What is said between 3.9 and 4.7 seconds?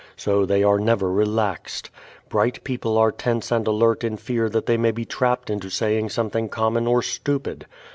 in fear that